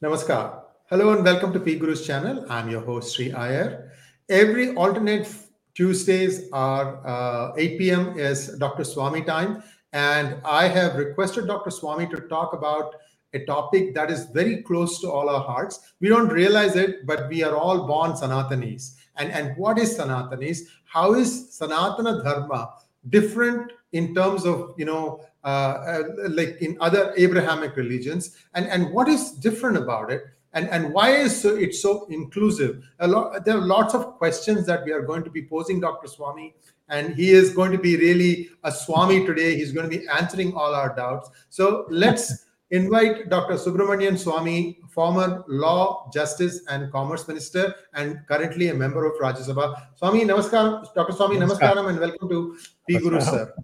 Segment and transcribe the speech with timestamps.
[0.00, 0.60] Namaskar.
[0.90, 2.46] Hello and welcome to PGurus channel.
[2.48, 3.90] I'm your host Sri Iyer.
[4.28, 5.26] Every alternate
[5.74, 8.16] Tuesdays are uh, 8 p.m.
[8.16, 8.84] is Dr.
[8.84, 9.60] Swamy time,
[9.92, 11.70] and I have requested Dr.
[11.70, 12.94] Swamy to talk about
[13.34, 15.80] a topic that is very close to all our hearts.
[15.98, 18.94] We don't realize it, but we are all born Sanatanis.
[19.16, 20.60] And, and what is Sanatanis?
[20.84, 22.72] How is Sanatana Dharma
[23.08, 28.36] different in terms of, you know, Uh, uh, like in other Abrahamic religions?
[28.52, 30.24] And, and what is different about it?
[30.52, 32.84] And, and why is so, it so inclusive?
[32.98, 36.06] A lot, there are lots of questions that we are going to be posing, Dr.
[36.06, 36.52] Swamy,
[36.90, 39.56] and he is going to be really a Swami today.
[39.56, 41.30] He's going to be answering all our doubts.
[41.48, 43.54] So let's invite Dr.
[43.54, 49.80] Subramanian Swamy, former Law, Justice, and Commerce Minister, and currently a member of Rajya Sabha.
[49.98, 51.14] Swamy, namaskar, Dr.
[51.14, 53.54] Swamy, namaskaram, and welcome to P Guru, sir.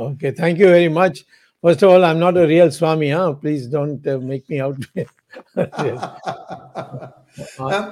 [0.00, 1.24] Okay, thank you very much.
[1.60, 3.34] First of all, I'm not a real Swami, huh?
[3.34, 4.82] Please don't uh, make me out.
[5.56, 7.06] uh,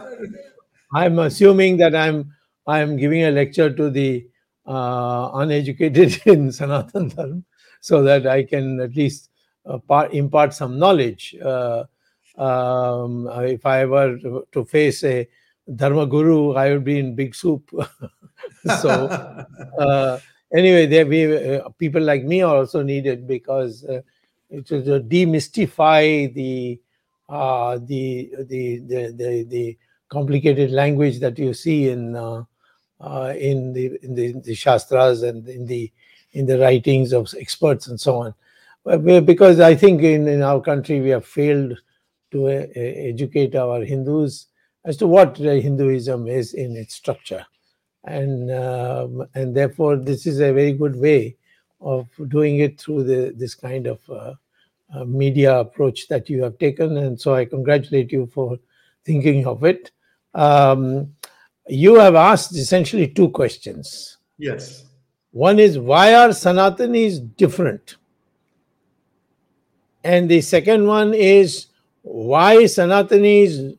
[0.95, 2.33] I'm assuming that I'm
[2.67, 4.27] I'm giving a lecture to the
[4.67, 7.43] uh, uneducated in Sanatan Dharma,
[7.81, 9.29] so that I can at least
[9.67, 11.37] uh, part, impart some knowledge.
[11.45, 11.85] Uh,
[12.39, 14.17] um, if I were
[14.53, 15.29] to face a
[15.77, 17.71] Dharma Guru, I would be in big soup.
[18.81, 19.09] so,
[19.79, 20.21] uh,
[20.53, 24.01] anyway, there be uh, people like me are also needed because uh,
[24.51, 26.81] to, to demystify the,
[27.29, 32.17] uh, the, the, the the the complicated language that you see in
[33.37, 35.93] in the in the, in the shastras and in the
[36.33, 38.35] in the writings of experts and so on.
[39.25, 41.79] Because I think in, in our country we have failed
[42.31, 44.47] to uh, educate our Hindus
[44.85, 47.45] as to what Hinduism is in its structure,
[48.09, 51.37] and um, and therefore this is a very good way
[51.81, 54.35] of doing it through the this kind of uh,
[54.95, 58.59] uh, media approach that you have taken, and so I congratulate you for
[59.05, 59.91] thinking of it.
[60.35, 61.15] Um,
[61.69, 64.19] you have asked essentially two questions.
[64.39, 64.85] Yes.
[65.33, 67.97] One is why are Sanatanis different?
[70.05, 71.67] And the second one is
[72.03, 73.77] why Sanatanis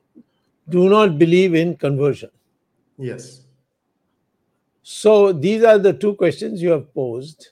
[0.67, 2.29] do not believe in conversion.
[2.97, 3.41] Yes.
[4.91, 7.49] So these are the two questions you have posed.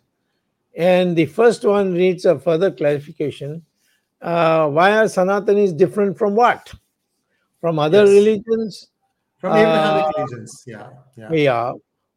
[0.75, 3.63] And the first one needs a further clarification.
[4.19, 6.73] Uh, why are Sanatanis different from what?
[7.61, 8.09] From other yes.
[8.09, 8.89] religions?
[9.37, 10.89] From Abrahamic uh, religions, yeah.
[11.15, 11.31] Yeah.
[11.31, 11.73] yeah.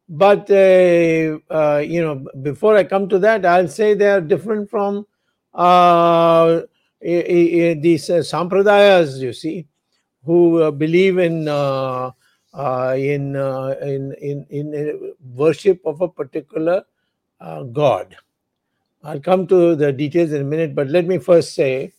[0.09, 4.71] But, uh, uh, you know, before I come to that, I'll say they are different
[4.71, 5.05] from
[5.53, 6.61] uh,
[6.99, 9.67] these uh, sampradayas, you see,
[10.25, 11.47] who uh, believe in
[12.53, 16.83] Uh, in, uh, in, in in worship of a particular
[17.39, 18.13] uh, god.
[19.05, 21.93] I'll come to the details in a minute, but let me first say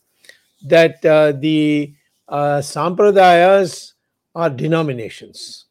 [0.66, 1.94] that uh, the
[2.28, 3.94] sampradayas
[4.34, 5.64] are denominations.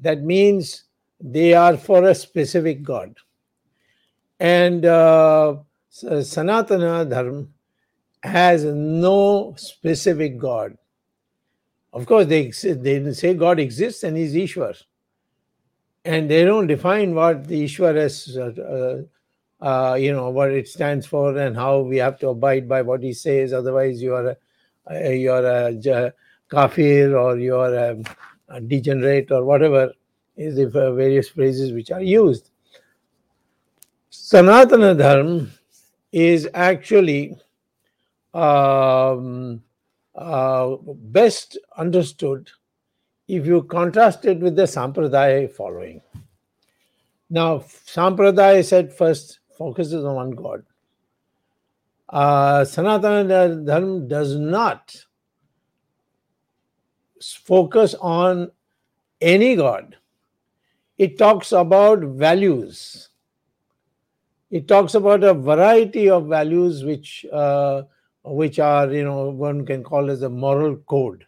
[0.00, 0.82] That means
[1.20, 3.14] they are for a specific god.
[4.40, 5.64] And Sanatana
[7.08, 7.46] Dharma
[8.24, 10.76] has no specific God.
[11.92, 14.76] Of course, they they say God exists and He's Ishwar,
[16.04, 19.02] and they don't define what the Ishwar is, uh,
[19.64, 23.02] uh, you know, what it stands for and how we have to abide by what
[23.02, 23.52] He says.
[23.52, 24.36] Otherwise, you are
[24.90, 26.12] a, you are a
[26.50, 28.02] kafir or you are a,
[28.48, 29.92] a degenerate or whatever
[30.36, 32.50] is the various phrases which are used.
[34.10, 35.46] Sanatana Dharma
[36.12, 37.36] is actually
[38.34, 39.62] um,
[40.18, 42.50] uh, best understood
[43.26, 46.00] if you contrast it with the Sampradaya following.
[47.30, 50.64] Now, Sampradaya said first focuses on one God.
[52.08, 55.04] Uh, Sanatana Dharma does not
[57.22, 58.50] focus on
[59.20, 59.96] any God.
[60.96, 63.08] It talks about values
[64.50, 67.82] it talks about a variety of values which uh,
[68.28, 71.24] which are you know one can call as a moral code.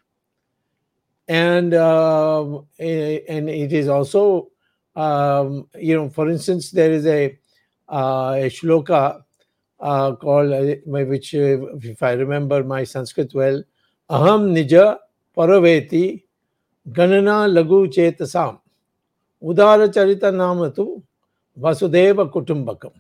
[1.29, 4.51] And uh, and it is also
[4.97, 7.39] um, you know for instance there is a
[7.89, 9.23] uh, a shloka
[9.81, 13.63] uh, called uh, which uh, if i remember my sanskrit well
[14.11, 14.99] aham nija
[15.37, 16.23] paraveti
[16.99, 18.59] ganana lagu chetasam
[19.43, 21.03] udara charita namatu
[21.59, 22.93] vasudeva kutumbakam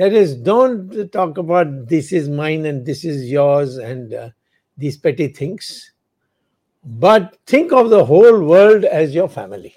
[0.00, 4.30] that is, don't talk about this is mine and this is yours and uh,
[4.78, 5.92] these petty things,
[6.82, 9.76] but think of the whole world as your family.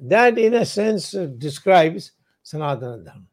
[0.00, 2.12] That, in a sense, describes
[2.44, 3.26] Sanatana Dharma.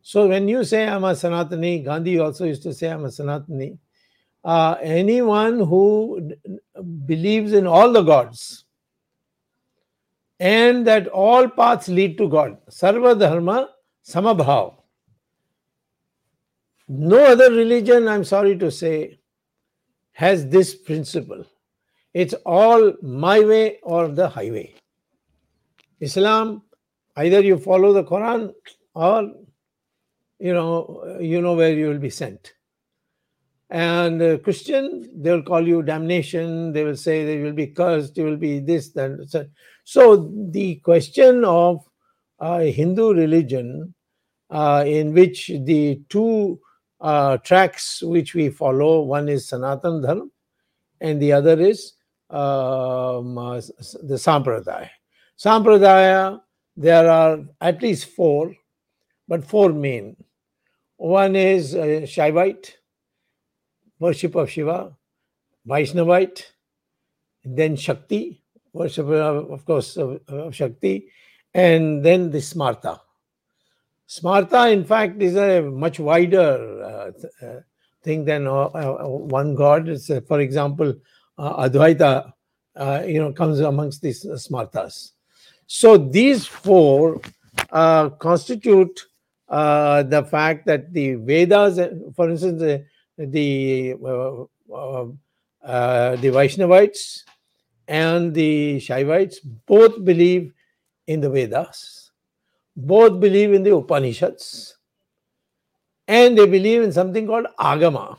[0.00, 3.76] So when you say I'm a Sanatani, Gandhi also used to say I'm a Sanatani.
[4.42, 6.32] uh, anyone who
[7.06, 8.64] believes in all the gods
[10.40, 12.56] and that all paths lead to God.
[12.70, 13.68] Sarva Dharma
[14.06, 14.74] Samabhav.
[16.88, 19.18] No other religion, I'm sorry to say,
[20.12, 21.44] has this principle.
[22.12, 24.74] It's all my way or the highway.
[26.00, 26.62] Islam,
[27.16, 28.52] either you follow the Quran
[28.94, 29.32] or
[30.38, 32.52] you know you know where you will be sent.
[33.70, 36.74] And uh, Christian, they will call you damnation.
[36.74, 38.18] They will say they will be cursed.
[38.18, 39.48] You will be this, that.
[39.84, 41.82] So the question of
[42.42, 43.94] Hindu religion,
[44.50, 46.60] in which the two
[47.44, 50.26] tracks which we follow, one is Sanatan Dharma,
[51.00, 51.94] and the other is
[52.30, 53.60] um, uh,
[54.02, 54.88] the Sampradaya.
[55.38, 56.40] Sampradaya,
[56.76, 58.54] there are at least four,
[59.28, 60.16] but four main.
[60.96, 62.72] One is uh, Shaivite,
[63.98, 64.96] worship of Shiva,
[65.66, 66.44] Vaishnavite,
[67.44, 68.42] then Shakti,
[68.72, 71.08] worship of, of course of, of, Shakti,
[71.54, 73.00] and then the Smarta.
[74.08, 77.12] Smarta, in fact, is a much wider
[77.42, 77.60] uh, uh,
[78.02, 79.88] thing than uh, uh one God.
[79.88, 80.94] It's, uh, for example,
[81.38, 82.32] Advaita,
[83.06, 85.12] you know, comes amongst these Smartas.
[85.66, 87.20] So these four
[87.70, 89.06] constitute
[89.48, 91.78] the fact that the Vedas,
[92.14, 92.84] for instance,
[93.16, 93.94] the
[95.64, 97.24] uh, the Vaishnavites
[97.86, 100.52] and the Shaivites both believe
[101.06, 102.10] in the Vedas,
[102.76, 104.76] both believe in the Upanishads,
[106.08, 108.18] and they believe in something called Agama.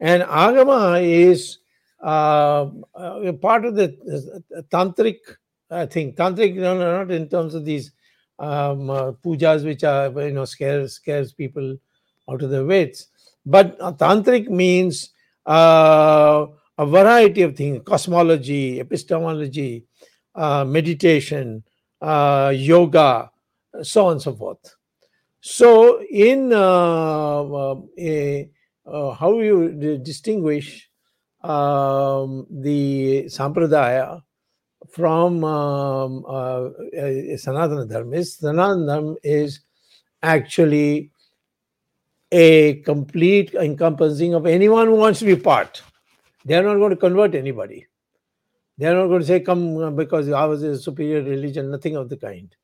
[0.00, 1.58] And Agama is
[2.02, 2.66] uh,
[3.40, 5.18] part of the tantric
[5.70, 6.12] uh, thing.
[6.12, 7.92] Tantric, no, no, not in terms of these
[8.38, 11.76] um, uh, pujas which are you know scares scares people
[12.28, 13.06] out of the Veds,
[13.46, 15.10] but tantric means
[15.46, 16.46] uh,
[16.78, 19.84] a variety of things cosmology, epistemology,
[20.34, 21.62] uh, meditation,
[22.00, 23.30] uh, yoga,
[23.82, 24.76] so on and so forth.
[25.40, 28.50] So, in uh, uh, a,
[28.86, 30.88] uh, how you distinguish
[31.42, 34.22] um, the sampradaya
[34.90, 39.60] from um, Sanatana Dharma is Sanatana Dharma is
[40.22, 41.10] actually
[42.30, 45.82] a complete encompassing of anyone who wants to be part.
[46.44, 47.86] They are not going to convert anybody.
[48.78, 51.96] They are not going to say, come uh, because ours is a superior religion, nothing
[51.96, 52.54] of the kind.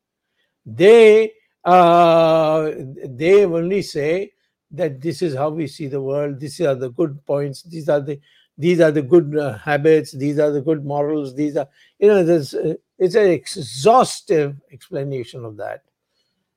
[0.64, 1.32] They
[1.64, 2.72] uh,
[3.04, 4.32] they only say
[4.70, 8.00] that this is how we see the world, these are the good points, these are
[8.00, 8.20] the
[8.58, 11.68] these are the good uh, habits, these are the good morals, these are,
[12.00, 15.84] you know, uh, it's an exhaustive explanation of that.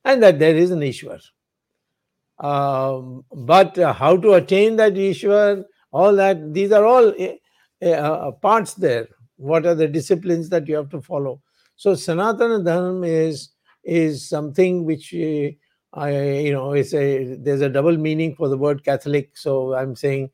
[0.04, 1.22] And that there is an Ishwar.
[2.40, 8.32] Um, but uh, how to attain that Ishwar, all that, these are all uh, uh,
[8.32, 9.08] parts there.
[9.42, 11.42] What are the disciplines that you have to follow?
[11.76, 13.50] So Sanatana Dharma is
[13.84, 15.50] is something which uh,
[15.94, 16.12] I
[16.42, 19.36] you know it's a there's a double meaning for the word Catholic.
[19.36, 20.30] So I'm saying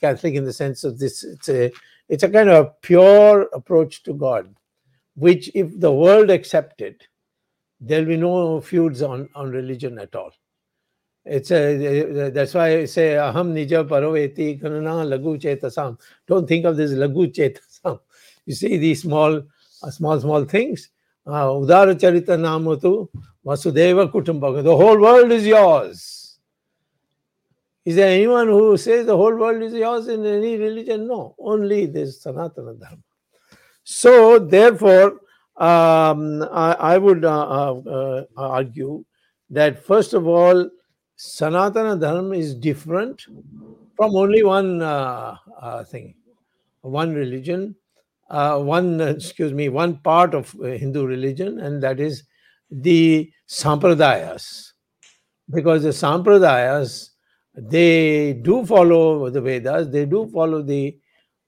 [0.00, 1.22] Catholic in the sense of this.
[1.22, 1.70] It's a
[2.08, 4.54] it's a kind of pure approach to God,
[5.16, 7.06] which if the world accepted,
[7.78, 10.32] there'll be no feuds on on religion at all.
[11.26, 16.00] It's a that's why I say aham nija paroveti lagu chetasam.
[16.26, 18.00] Don't think of this lagu chetasam.
[18.46, 19.42] You see these small,
[19.82, 20.90] uh, small, small things.
[21.26, 23.08] Uh, Udara charita namatu
[23.44, 24.62] vasudeva kutumbaka.
[24.62, 26.38] The whole world is yours.
[27.84, 31.06] Is there anyone who says the whole world is yours in any religion?
[31.06, 32.98] No, only this Sanatana Dharma.
[33.84, 35.20] So, therefore,
[35.56, 39.04] um, I, I, would uh, uh, uh argue
[39.50, 40.68] that first of all,
[41.16, 43.22] Sanatana Dharma is different
[43.96, 46.14] from only one uh, uh, thing,
[46.82, 47.76] one religion,
[48.30, 52.24] uh, one, excuse me, one part of uh, Hindu religion, and that is
[52.70, 54.72] the Sampradayas.
[55.50, 57.10] Because the Sampradayas,
[57.54, 60.98] they do follow the Vedas, they do follow the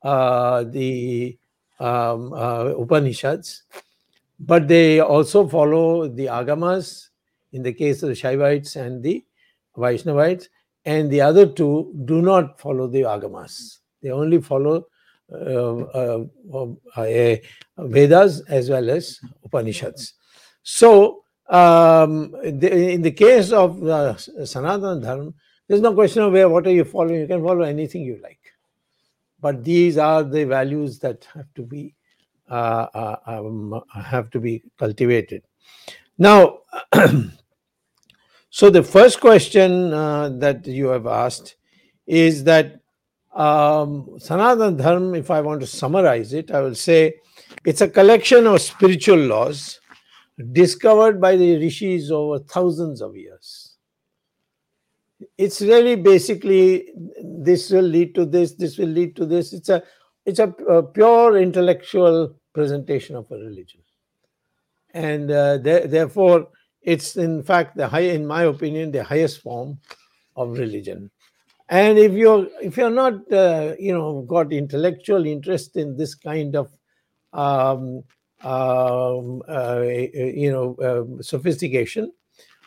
[0.03, 1.37] uh, the
[1.81, 3.65] um, uh, Upanishads,
[4.39, 7.09] but they also follow the Agamas
[7.53, 9.25] in the case of the Shaivites and the
[9.77, 10.49] Vaishnavites,
[10.85, 13.79] and the other two do not follow the Agamas.
[14.01, 14.98] They only follow uh, uh, uh,
[17.79, 20.15] Vedas as well as Upanishads.
[20.63, 25.33] So, um, the, in the case of uh, Sanatana Dharma,
[25.67, 27.21] there's no question of where what are you following.
[27.21, 28.41] You can follow anything you like,
[29.41, 31.95] but these are the values that have to be
[32.51, 35.43] uh, uh, um, have to be cultivated.
[36.17, 36.61] Now.
[38.51, 41.57] So the first question uh, that you have asked
[42.07, 42.81] is that
[43.39, 47.15] um, Dharma, if I want to summarize it, I will say
[47.65, 49.81] it's a collection of spiritual laws
[50.53, 53.77] discovered by the rishis over thousands of years.
[55.37, 56.93] It's really basically
[57.23, 59.53] this will lead to this, this will lead to this.
[59.53, 59.83] It's a
[60.27, 63.81] it's a, a pure intellectual presentation of a religion,
[64.93, 66.49] and uh, therefore
[66.83, 69.79] it's in fact the high, in my opinion, the highest form
[70.37, 71.11] of religion.
[71.71, 76.57] And if you're if you're not uh, you know got intellectual interest in this kind
[76.57, 76.71] of
[77.33, 78.05] um,
[78.43, 82.13] um, uh, you know, uh, sophistication,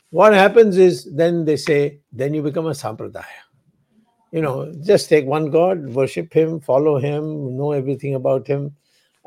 [0.10, 3.25] what happens is then they say, then you become a sampradaya.
[4.31, 8.75] You know, just take one God, worship him, follow him, know everything about him,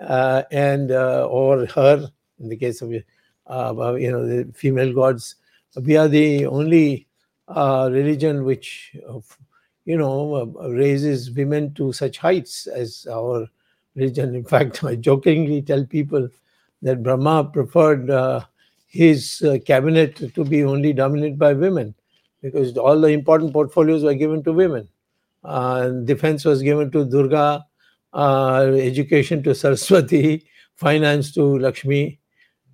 [0.00, 2.10] uh, and uh, or her.
[2.40, 2.92] In the case of
[3.46, 5.36] uh, you know the female gods,
[5.76, 7.06] we are the only
[7.48, 8.96] religion which
[9.84, 13.46] you know raises women to such heights as our
[13.94, 14.34] religion.
[14.34, 16.28] In fact, I jokingly tell people
[16.82, 18.40] that Brahma preferred uh,
[18.86, 21.94] his uh, cabinet to be only dominated by women
[22.42, 24.88] because all the important portfolios were given to women.
[25.42, 27.64] Uh, defense was given to Durga,
[28.12, 32.18] uh, education to Saraswati, finance to Lakshmi.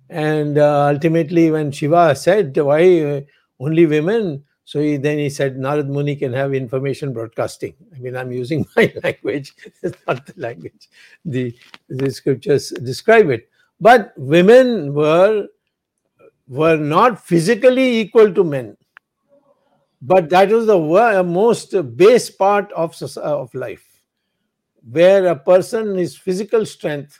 [0.09, 3.21] And uh, ultimately, when Shiva said, Why uh,
[3.59, 4.43] only women?
[4.63, 7.73] So he, then he said, Narad Muni can have information broadcasting.
[7.95, 10.89] I mean, I'm using my language, it's not the language.
[11.25, 11.55] The,
[11.89, 13.49] the scriptures describe it.
[13.79, 15.47] But women were,
[16.47, 18.77] were not physically equal to men.
[20.01, 24.01] But that was the most base part of, of life,
[24.89, 27.19] where a person's physical strength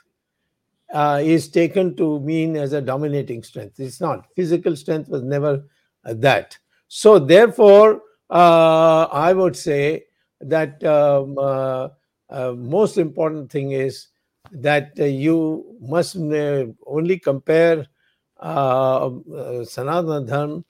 [0.92, 3.78] uh, is taken to mean as a dominating strength.
[3.78, 4.26] It's not.
[4.34, 5.64] Physical strength was never
[6.04, 6.58] uh, that.
[6.94, 10.04] So, therefore, uh, I would say
[10.42, 11.88] that um, uh,
[12.28, 14.08] uh, most important thing is
[14.50, 17.86] that uh, you must only compare
[18.38, 19.08] uh,
[19.64, 20.64] Sanatana Dharma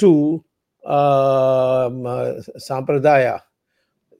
[0.00, 0.44] to
[0.84, 2.04] um,
[2.60, 3.40] Sampradaya.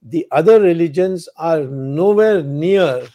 [0.01, 3.07] The other religions are nowhere near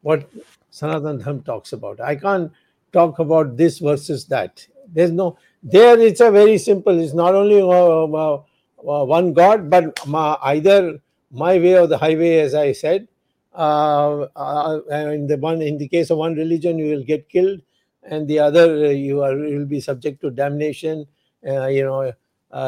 [0.00, 0.28] what
[0.72, 2.00] Sanatana Dharma talks about.
[2.00, 2.50] I can't
[2.92, 4.66] talk about this versus that.
[4.92, 9.68] There's no there it's a very simple it's not only uh, uh, uh, one god
[9.68, 9.98] but
[10.44, 11.00] either
[11.30, 13.06] my way or the highway as i said
[13.54, 17.60] uh, uh, in the one in the case of one religion you will get killed
[18.04, 21.06] and the other uh, you are you will be subject to damnation
[21.42, 22.12] you know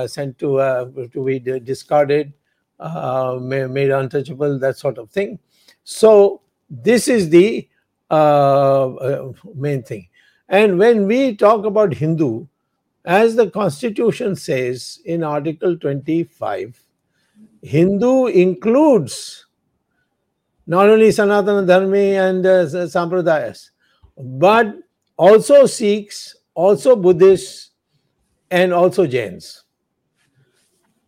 [0.06, 0.58] sent to
[1.12, 2.32] to be discarded
[3.40, 5.38] made untouchable that sort of thing.
[5.84, 7.68] So this is the
[9.54, 10.08] main thing.
[10.48, 12.46] And when we talk about hindu
[13.04, 16.82] as the constitution says in Article 25,
[17.62, 19.46] Hindu includes
[20.66, 23.70] not only Sanatana Dharma and uh, Sampradayas,
[24.16, 24.76] but
[25.16, 27.70] also Sikhs, also Buddhists,
[28.50, 29.64] and also Jains.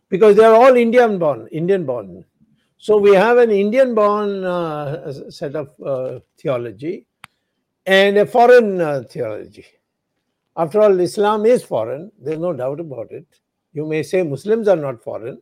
[0.08, 2.24] Because they are all Indian born, Indian born.
[2.76, 7.06] So we have an Indian born uh, set of uh, theology
[7.86, 9.64] and a foreign uh, theology.
[10.56, 13.24] After all, Islam is foreign, there's no doubt about it.
[13.72, 15.40] You may say Muslims are not foreign.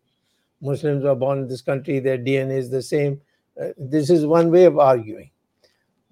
[0.61, 3.21] Muslims were born in this country, their DNA is the same.
[3.61, 5.31] Uh, this is one way of arguing.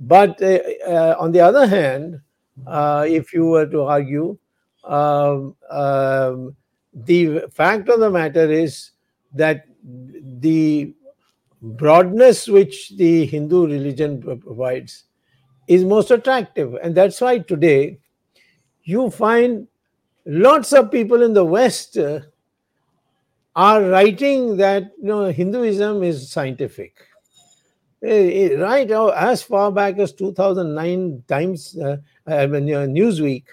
[0.00, 2.20] But uh, uh, on the other hand,
[2.66, 4.38] uh, if you were to argue,
[4.84, 6.56] um, um,
[6.92, 8.92] the fact of the matter is
[9.34, 10.94] that the
[11.60, 15.04] broadness which the Hindu religion provides
[15.66, 16.74] is most attractive.
[16.82, 17.98] And that's why today
[18.88, 19.68] you find
[20.24, 22.20] lots of people in the West uh,
[23.54, 26.94] are writing that you know Hinduism is scientific.
[28.02, 33.44] Uh, right oh, as far back as 2009 Times, uh, I mean, uh, Newsweek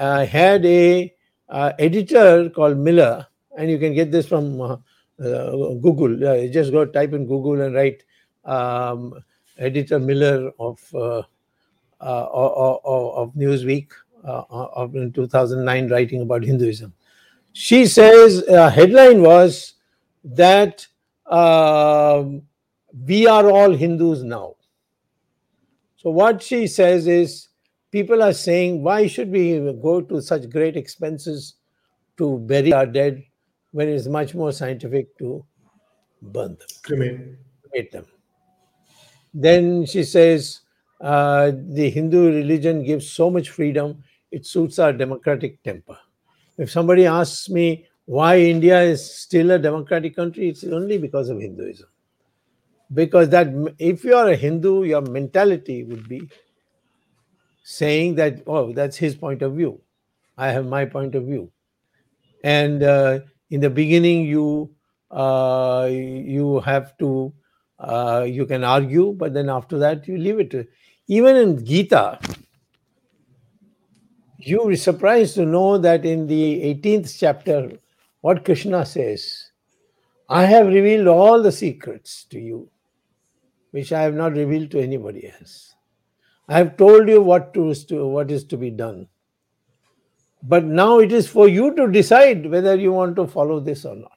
[0.00, 1.14] uh, had a
[1.48, 3.26] uh, editor called Miller,
[3.56, 4.76] and you can get this from uh,
[5.18, 6.48] Google.
[6.48, 8.02] just go type in Google and write
[8.44, 9.14] um,
[9.58, 10.80] editor Miller of
[12.00, 13.92] of, of Newsweek
[14.24, 16.92] uh, in 2009 writing about Hinduism.
[17.52, 19.74] She says uh, headline was
[20.24, 20.86] that
[21.26, 22.42] um,
[23.06, 24.56] we are all Hindus now.
[25.96, 27.48] So what she says is
[27.90, 31.54] people are saying why should we go to such great expenses
[32.16, 33.24] to bury our dead
[33.72, 35.44] when it's much more scientific to
[36.22, 37.20] burn them, cremate,
[37.62, 38.06] cremate them.
[39.32, 40.60] Then she says
[41.00, 44.02] uh, the Hindu religion gives so much freedom
[44.34, 45.98] it suits our democratic temper.
[46.58, 51.40] If somebody asks me why India is still a democratic country, it's only because of
[51.40, 51.88] Hinduism.
[52.92, 53.48] because that
[53.78, 56.28] if you are a Hindu, your mentality would be
[57.62, 59.80] saying that, oh, that's his point of view.
[60.36, 61.50] I have my point of view.
[62.42, 64.74] And uh, in the beginning, you
[65.10, 67.32] uh, you have to
[67.78, 70.68] uh, you can argue, but then after that you leave it.
[71.06, 72.18] Even in Gita,
[74.46, 77.72] you will be surprised to know that in the 18th chapter,
[78.20, 79.50] what Krishna says,
[80.28, 82.70] I have revealed all the secrets to you,
[83.70, 85.74] which I have not revealed to anybody else.
[86.48, 87.74] I have told you what to,
[88.06, 89.08] what is to be done.
[90.42, 93.96] But now it is for you to decide whether you want to follow this or
[93.96, 94.10] not.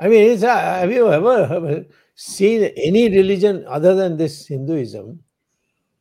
[0.00, 1.84] I mean, have you ever
[2.14, 5.22] seen any religion other than this Hinduism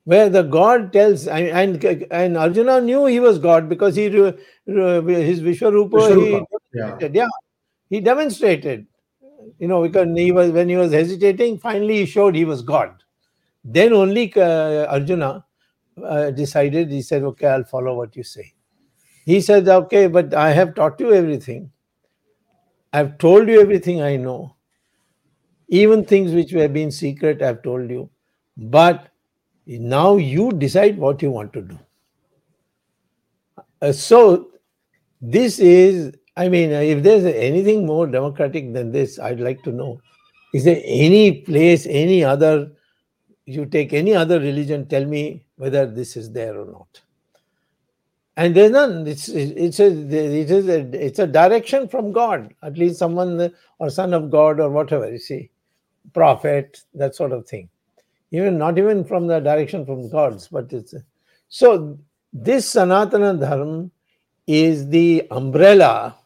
[0.08, 4.12] where the God tells, and, and Arjuna knew he was God because he his
[4.66, 6.46] Vishwarupa, Vishwarupa.
[6.72, 7.10] He, yeah.
[7.12, 7.28] yeah,
[7.90, 8.88] he demonstrated.
[9.60, 13.04] You know, because he was when he was hesitating, finally he showed he was God.
[13.66, 15.44] Then only uh, Arjuna
[16.02, 18.54] uh, decided, he said, Okay, I'll follow what you say.
[19.26, 21.70] He said, Okay, but I have taught you everything.
[22.94, 24.56] I've told you everything I know.
[25.68, 28.10] Even things which have been secret, I've told you.
[28.56, 29.10] But
[29.68, 31.80] now you decide what you want to do.
[33.82, 34.50] Uh, so,
[35.22, 40.02] this is, I mean, if there's anything more democratic than this, I'd like to know.
[40.54, 42.72] Is there any place, any other
[43.48, 47.02] you take any other religion, tell me whether this is there or not.
[48.36, 49.08] And there's none.
[49.08, 52.54] It's it's a it is a it's a direction from God.
[52.62, 55.50] At least someone or son of God or whatever you see,
[56.14, 57.70] prophet that sort of thing.
[58.32, 60.94] Even not even from the direction from gods, but it's
[61.48, 61.98] so.
[62.34, 63.90] This Sanatana Dharma
[64.46, 66.18] is the umbrella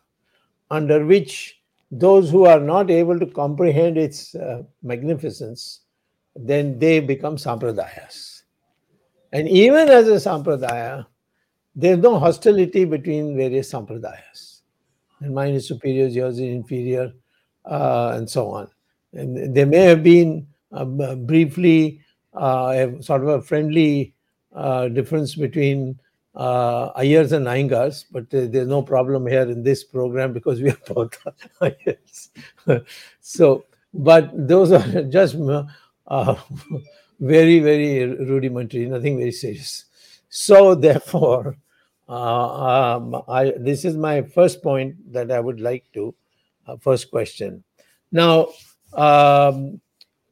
[0.71, 5.81] under which those who are not able to comprehend its uh, magnificence
[6.35, 8.43] then they become sampradayas.
[9.33, 11.05] And even as a sampradaya,
[11.75, 14.61] there's no hostility between various sampradayas.
[15.19, 17.13] And mine is superior, yours is inferior,
[17.65, 18.67] uh, and so on.
[19.13, 22.01] And there may have been briefly
[22.33, 24.13] uh, a sort of a friendly
[24.53, 25.99] uh, difference between
[26.35, 30.77] uh, Iyers and Iyengars, but there's no problem here in this program because we are
[30.87, 31.17] both
[31.61, 32.29] Iyers.
[33.21, 35.35] so, but those are just
[36.07, 36.35] uh,
[37.19, 39.85] very, very rudimentary, nothing very serious.
[40.29, 41.57] So, therefore,
[42.07, 46.15] uh, um, I, this is my first point that I would like to,
[46.67, 47.63] uh, first question.
[48.11, 48.49] Now,
[48.93, 49.81] um,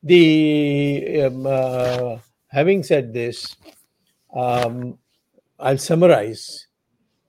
[0.03, 3.55] the um, uh, having said this,
[4.33, 4.97] um,
[5.59, 6.67] I'll summarize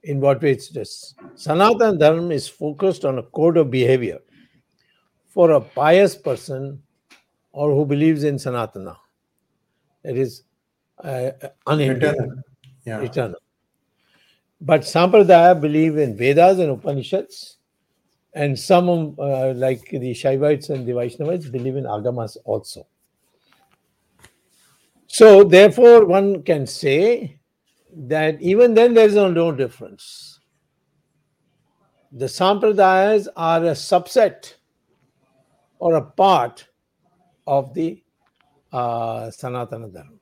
[0.03, 1.17] in what way it's just.
[1.35, 4.19] Sanatana Dharma is focused on a code of behavior
[5.29, 6.83] for a pious person
[7.53, 8.97] or who believes in Sanatana.
[10.05, 10.43] It is
[11.03, 11.31] uh,
[11.67, 12.43] unending, eternal.
[12.85, 13.01] Yeah.
[13.01, 13.41] eternal.
[14.61, 17.57] But Sampradaya believe in Vedas and Upanishads,
[18.35, 22.87] and some, uh, like the Shaivites and the Vaishnavites, believe in Agamas also.
[25.07, 27.41] So, therefore, one can say
[27.93, 30.39] that even then there is no, difference.
[32.13, 34.55] The Sampradayas are a subset
[35.79, 36.69] or a part
[37.47, 38.03] of the
[38.73, 40.17] uh, Sanatana Dharma.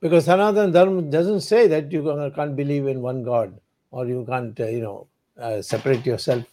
[0.00, 3.58] Because Sanatana Dharma doesn't say that you can't believe in one God
[3.90, 5.08] or you can't, uh, you know,
[5.40, 6.44] uh, separate yourself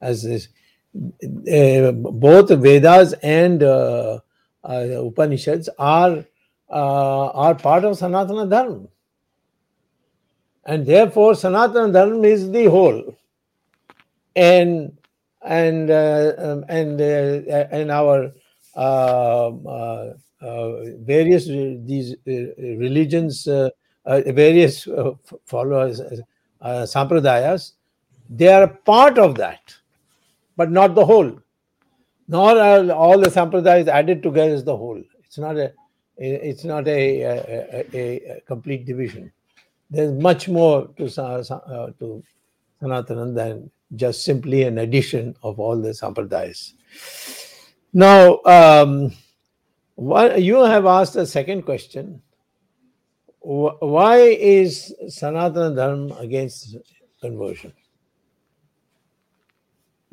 [0.00, 0.48] as this.
[0.94, 4.18] Uh, both Vedas and uh,
[4.64, 6.24] uh, Upanishads are
[6.68, 8.88] are part of Sanatana Dharma.
[10.64, 13.16] And therefore, Sanatana Dharma is the whole.
[14.34, 14.96] And
[15.42, 18.32] and um, and and our
[18.76, 20.10] um, uh,
[20.42, 23.48] uh, various these uh, religions,
[24.04, 24.86] various
[25.46, 26.02] followers,
[26.62, 27.72] sampradayas,
[28.28, 29.74] they are part of that,
[30.56, 31.38] but not the whole.
[32.28, 35.02] Nor are all the sampradayas added together as the whole.
[35.24, 35.72] It's not a
[36.18, 39.30] it's not a, a, a, a complete division.
[39.90, 42.24] There's much more to uh, to
[42.82, 46.72] Sanatana than just simply an addition of all the sampradayas.
[47.92, 49.12] Now, um,
[49.96, 52.22] you have asked a second question.
[53.40, 56.76] Why is Sanatana Dharma against
[57.20, 57.72] conversion?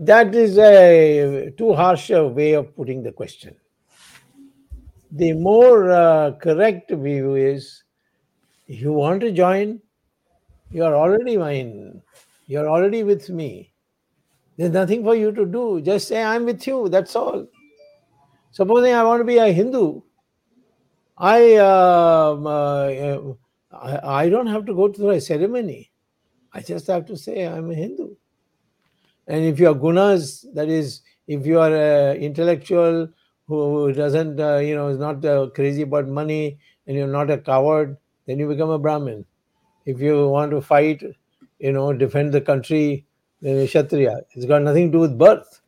[0.06, 3.56] That is a too harsh a way of putting the question.
[5.12, 7.84] The more uh, correct view is
[8.68, 9.80] you want to join,
[10.72, 12.02] you are already mine,
[12.48, 13.72] you are already with me.
[14.58, 15.80] There's nothing for you to do.
[15.82, 17.48] Just say, I'm with you, that's all.
[18.52, 20.02] Supposing I want to be a Hindu,
[21.18, 23.34] I, um, uh,
[23.72, 25.92] I, I don't have to go through a ceremony.
[26.52, 28.16] I just have to say I'm a Hindu.
[29.28, 33.10] And if you are gunas, that is, if you are an intellectual
[33.48, 37.38] who doesn't, uh, you know, is not uh, crazy about money and you're not a
[37.38, 39.26] coward, then you become a Brahmin.
[39.86, 41.04] If you want to fight,
[41.60, 43.06] you know, defend the country,
[43.42, 44.22] then you're Kshatriya.
[44.32, 45.62] It's got nothing to do with birth.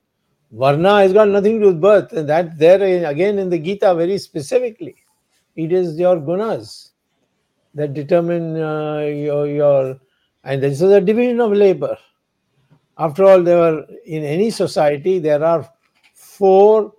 [0.52, 2.14] Varna has got nothing to do with birth.
[2.14, 4.96] And that there again in the Gita very specifically.
[5.56, 6.92] It is your gunas
[7.74, 10.00] that determine uh, your, your,
[10.44, 11.98] and this is a division of labor.
[12.98, 15.70] After all, there are in any society there are
[16.14, 16.94] four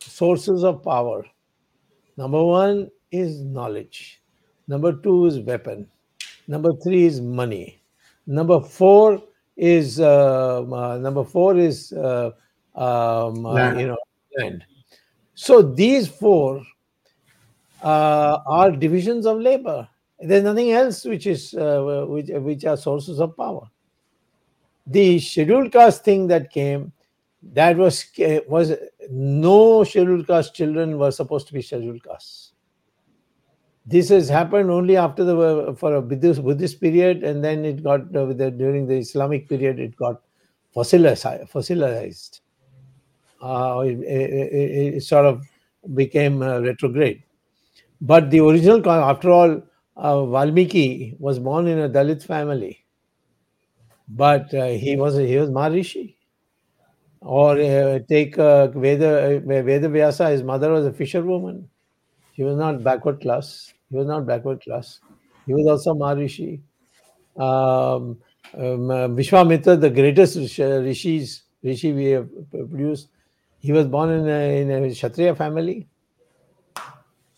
[0.00, 1.24] sources of power.
[2.16, 4.22] Number one is knowledge.
[4.66, 5.86] Number two is weapon.
[6.46, 7.80] Number three is money.
[8.26, 9.22] Number four
[9.56, 12.30] is uh, uh, number four is uh,
[12.74, 13.96] um, uh, you know
[14.38, 14.64] land.
[15.34, 16.62] So these four
[17.82, 19.88] uh, are divisions of labor.
[20.20, 23.68] There's nothing else which is uh, which which are sources of power.
[24.88, 26.92] The scheduled caste thing that came,
[27.52, 28.06] that was
[28.48, 28.72] was
[29.10, 32.52] no scheduled caste children were supposed to be scheduled castes.
[33.84, 38.14] This has happened only after the for a Buddhist, Buddhist period, and then it got
[38.14, 40.20] uh, the, during the Islamic period it got
[40.74, 41.48] fossilized.
[41.48, 42.40] fossilized.
[43.42, 45.46] Uh, it, it, it, sort of
[45.94, 47.22] became uh, retrograde.
[48.00, 49.62] But the original, after all,
[49.96, 52.77] uh, Valmiki was born in a Dalit family,
[54.08, 56.14] but uh, he was he was Maharishi.
[57.20, 61.68] Or uh, take uh, Veda Veda Vyasa, his mother was a fisherwoman.
[62.32, 63.72] He was not backward class.
[63.90, 65.00] He was not backward class.
[65.46, 66.60] He was also Maharishi.
[67.36, 68.18] Um,
[68.54, 73.08] um, uh, Vishwamitra, the greatest rishis, rishi we have produced,
[73.58, 75.86] he was born in a, in a Kshatriya family.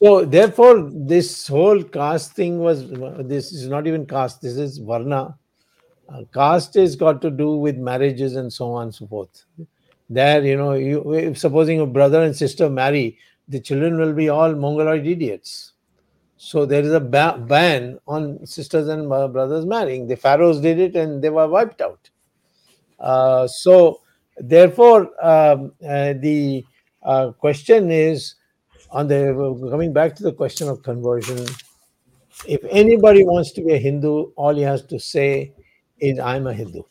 [0.03, 4.41] So therefore, this whole caste thing was this is not even caste.
[4.41, 5.37] This is varna.
[6.13, 9.45] Uh, caste has got to do with marriages and so on and so forth.
[10.09, 13.19] There, you know, you if supposing a brother and sister marry,
[13.49, 15.73] the children will be all mongoloid idiots.
[16.37, 20.09] So there is a ba- ban on sisters and brothers marrying.
[20.09, 22.11] The pharaohs did it, and they were wiped out.
[22.99, 24.01] Uh, so
[24.37, 26.65] therefore, um, uh, the
[27.03, 28.35] uh, question is
[28.91, 29.35] on the
[29.71, 31.47] coming back to the question of conversion,
[32.47, 35.53] if anybody wants to be a Hindu, all he has to say
[36.01, 36.83] is, I'm a Hindu.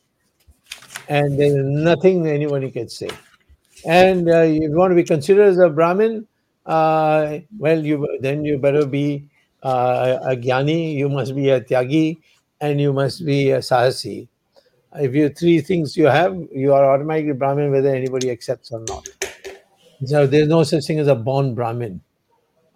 [1.07, 3.09] And there's nothing anybody can say.
[3.85, 6.27] And uh, you want to be considered as a Brahmin,
[6.65, 9.25] uh, well, you then you better be
[9.63, 12.19] uh, a Jnani, you must be a Tyagi,
[12.61, 14.27] and you must be a Sahasi.
[14.95, 19.07] If you three things you have, you are automatically Brahmin whether anybody accepts or not.
[20.05, 22.01] So there's no such thing as a born Brahmin.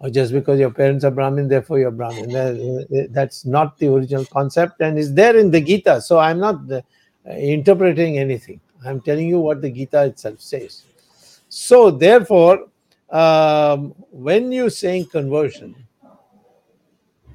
[0.00, 2.30] Or just because your parents are Brahmin, therefore you're Brahmin.
[2.30, 6.00] That, that's not the original concept and it's there in the Gita.
[6.00, 6.80] So I'm not uh,
[7.30, 8.60] interpreting anything.
[8.84, 10.84] I'm telling you what the Gita itself says.
[11.48, 12.66] So therefore,
[13.10, 15.74] um, when you're saying conversion,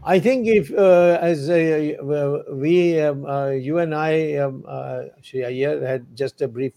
[0.03, 5.45] I think if, uh, as uh, we, um, uh, you and I, um, uh, Shri
[5.45, 6.73] Iyer, had just a brief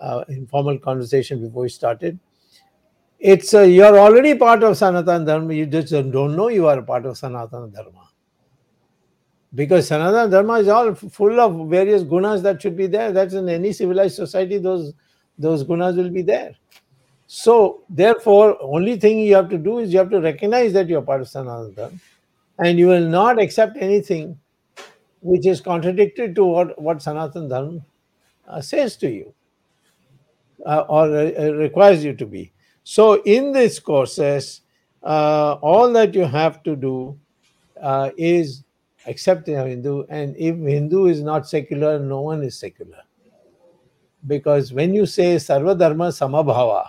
[0.00, 2.18] uh, informal conversation before we started,
[3.18, 5.54] it's you're already part of Sanatana Dharma.
[5.54, 8.08] You just don't know you are part of Sanatana Dharma.
[9.54, 13.12] Because Sanatana Dharma is all full of various gunas that should be there.
[13.12, 14.92] That's in any civilized society, those
[15.38, 16.54] those gunas will be there.
[17.26, 21.02] So, therefore, only thing you have to do is you have to recognize that you're
[21.02, 21.98] part of Sanatana Dharma,
[22.58, 24.38] and you will not accept anything
[25.20, 27.80] which is contradictory to what, what Sanatana Dharma
[28.46, 29.34] uh, says to you
[30.64, 32.52] uh, or uh, requires you to be.
[32.88, 34.62] So in these courses,
[35.02, 37.20] uh, all that you have to do
[37.78, 38.64] uh, is
[39.06, 43.02] accept Hindu, and if Hindu is not secular, no one is secular.
[44.26, 46.88] Because when you say Sarva Dharma Samabhava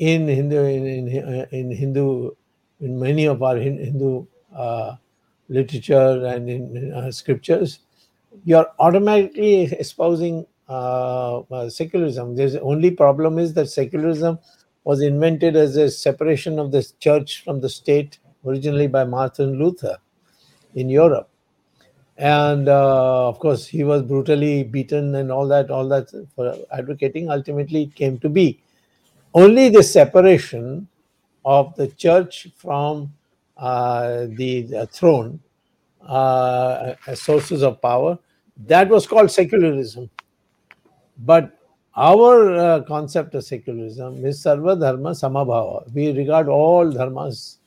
[0.00, 2.32] in Hindu, in, in, in Hindu,
[2.80, 4.96] in many of our Hindu uh,
[5.48, 7.78] literature and in uh, scriptures,
[8.44, 10.44] you're automatically espousing
[11.68, 12.36] secularism.
[12.36, 14.38] The only problem is that secularism
[14.84, 19.98] was invented as a separation of the church from the state originally by Martin Luther
[20.74, 21.28] in Europe.
[22.16, 27.30] And uh, of course, he was brutally beaten and all that, all that for advocating.
[27.30, 28.60] Ultimately, it came to be.
[29.34, 30.88] Only the separation
[31.44, 33.12] of the church from
[33.56, 35.40] uh, the, the, throne
[36.06, 38.18] uh, as sources of power
[38.66, 40.10] that was called secularism
[41.24, 41.56] but
[41.96, 45.92] our uh, concept of secularism is sarva dharma samabhava.
[45.92, 47.58] We regard all dharmas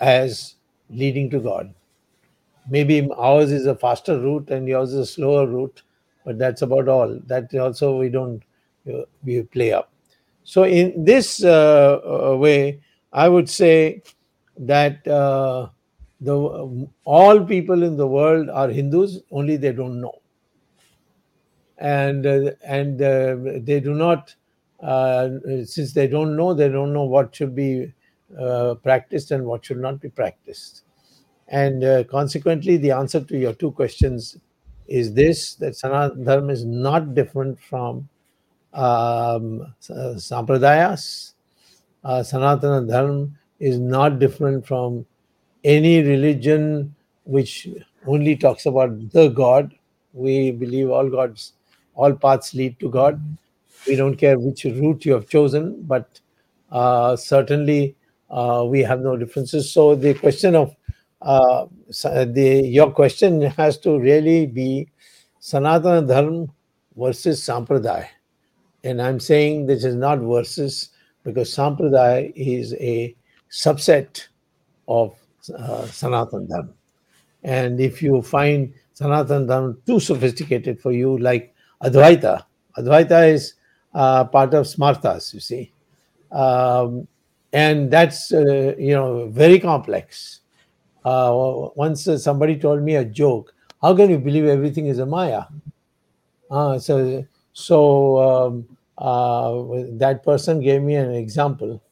[0.00, 0.54] as
[0.90, 1.74] leading to God.
[2.68, 5.82] Maybe ours is a faster route and yours is a slower route,
[6.24, 7.18] but that's about all.
[7.26, 8.42] That also we don't
[8.92, 9.92] uh, we play up.
[10.44, 12.80] So in this uh, uh way,
[13.12, 14.02] I would say
[14.58, 15.68] that uh,
[16.20, 20.20] the all people in the world are Hindus, only they don't know
[21.78, 24.34] and uh, and uh, they do not
[24.80, 25.28] uh,
[25.64, 27.92] since they don't know they don't know what should be
[28.82, 30.82] practiced and what should not be practiced.
[31.48, 34.36] And consequently the answer to your two questions
[34.88, 38.08] is this that sanatana dharma is not different from
[38.72, 41.34] um, sampradayas.
[42.04, 43.28] Uh, sanatana dharma
[43.60, 45.06] is not different from
[45.64, 47.68] any religion which
[48.06, 49.74] only talks about the god.
[50.12, 51.52] We believe all gods
[51.96, 53.20] all paths lead to God.
[53.88, 56.20] We don't care which route you have chosen, but
[56.70, 57.96] uh, certainly
[58.30, 59.72] uh, we have no differences.
[59.72, 60.76] So the question of
[61.22, 64.88] uh, the your question has to really be
[65.40, 66.46] Sanatana Dharma
[66.96, 68.06] versus Sampradaya.
[68.84, 70.90] And I'm saying this is not versus
[71.24, 73.16] because Sampradaya is a
[73.50, 74.26] subset
[74.86, 75.16] of
[75.56, 76.72] uh, Sanatana Dharma.
[77.42, 82.44] And if you find Sanatana Dharma too sophisticated for you, like Advaita.
[82.78, 83.54] Advaita is
[83.94, 85.72] uh, part of Smartas, you see.
[86.32, 87.06] Um,
[87.52, 90.40] and that's, uh, you know, very complex.
[91.04, 91.30] Uh,
[91.76, 95.44] once uh, somebody told me a joke, how can you believe everything is a Maya?
[96.50, 101.82] Uh, so so um, uh, that person gave me an example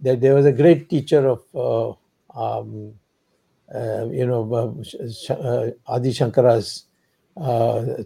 [0.00, 1.96] that there was a great teacher of,
[2.34, 2.94] um,
[4.12, 4.82] you know,
[5.86, 6.84] Adi Shankara's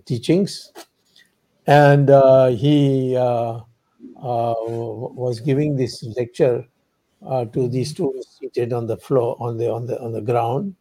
[0.04, 0.72] teachings
[1.70, 3.60] and uh, he uh,
[4.20, 6.66] uh, was giving this lecture
[7.24, 10.74] uh, to the students seated on the floor on the on the on the ground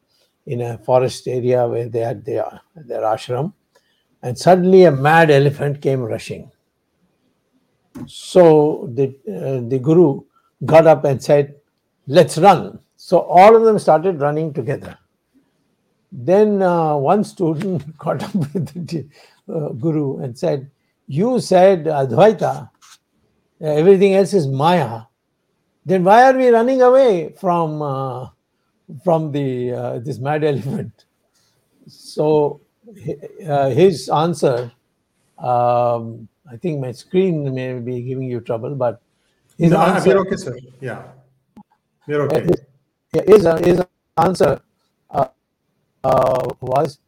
[0.48, 3.54] in a forest area where they had their their ashram.
[4.24, 6.52] And suddenly a mad elephant came rushing.
[8.08, 10.24] So the uh, the guru
[10.66, 11.56] got up and said
[12.08, 12.80] let's run.
[12.96, 14.98] So all of them started running together.
[16.12, 19.08] Then uh, one student caught up with the
[19.78, 20.72] guru and said
[21.10, 22.70] you said Advaita,
[23.60, 25.02] everything else is Maya,
[25.84, 28.30] then why are we running away from uh,
[29.04, 31.06] from the uh, this mad elephant?
[31.88, 32.62] So
[33.48, 34.72] uh, his answer,
[35.40, 39.02] um, I think my screen may be giving you trouble, but
[39.58, 40.58] his no, answer, we're okay, sir.
[40.80, 41.04] Yeah,
[42.08, 42.54] we're okay.
[43.26, 43.82] His, his
[44.16, 44.62] answer
[45.10, 45.26] uh,
[46.04, 47.00] uh, was,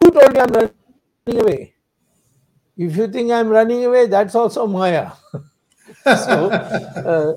[0.00, 1.73] "Who told you I'm running away?"
[2.76, 5.12] If you think I'm running away, that's also Maya.
[6.04, 7.34] so, uh,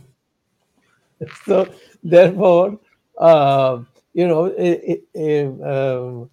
[1.46, 1.70] so
[2.04, 2.80] therefore,
[3.18, 3.80] uh,
[4.14, 6.30] you know, it, it, um,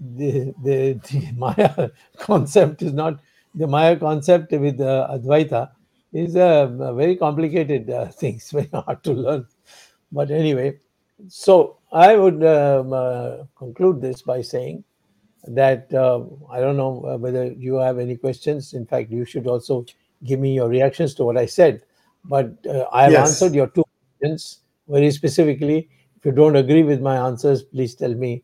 [0.00, 3.20] the, the, the Maya concept is not
[3.54, 5.70] the Maya concept with uh, Advaita
[6.12, 8.36] is a, a very complicated uh, thing.
[8.36, 9.46] It's very hard to learn.
[10.12, 10.78] But anyway,
[11.28, 14.84] so I would um, uh, conclude this by saying
[15.46, 18.74] that uh, I don't know uh, whether you have any questions.
[18.74, 19.84] In fact, you should also
[20.24, 21.82] give me your reactions to what I said.
[22.24, 23.28] But uh, I have yes.
[23.28, 23.84] answered your two
[24.18, 25.88] questions very specifically.
[26.16, 28.42] If you don't agree with my answers, please tell me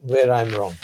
[0.00, 0.74] where I'm wrong.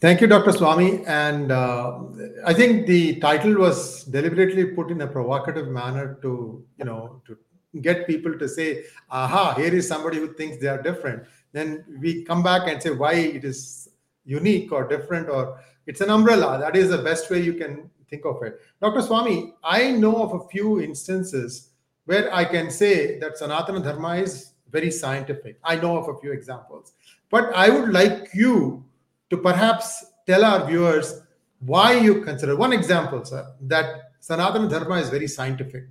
[0.00, 0.50] Thank you, Dr.
[0.50, 1.06] Swamy.
[1.06, 2.00] And uh,
[2.44, 7.38] I think the title was deliberately put in a provocative manner to, you know, to
[7.80, 11.22] get people to say, aha, here is somebody who thinks they are different.
[11.52, 13.88] Then we come back and say why it is
[14.24, 16.58] unique or different or it's an umbrella.
[16.58, 18.60] That is the best way you can think of it.
[18.80, 19.00] Dr.
[19.00, 21.70] Swamy, I know of a few instances
[22.04, 25.58] where I can say that Sanatana Dharma is very scientific.
[25.64, 26.92] I know of a few examples.
[27.30, 28.84] But I would like you
[29.30, 31.22] to perhaps tell our viewers
[31.60, 35.84] why you consider one example, sir, that Sanatana Dharma is very scientific.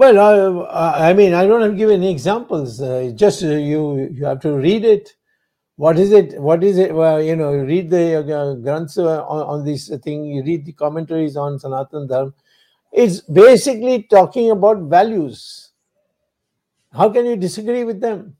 [0.00, 2.80] Well, I, I mean, I don't have to give any examples.
[2.80, 5.14] Uh, just uh, you, you have to read it.
[5.76, 9.22] What is it what is it well you know you read the uh, granths uh,
[9.26, 10.24] on, on, this thing.
[10.24, 12.32] You read the commentaries on sanatan dharma.
[12.90, 15.72] It's basically talking about values.
[16.94, 18.36] How can you disagree with them?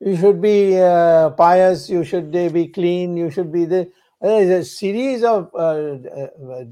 [0.00, 1.88] You should be uh, pious.
[1.88, 3.16] You should be clean.
[3.16, 3.88] You should be the
[4.20, 5.98] there's a series of uh,
[6.50, 6.64] uh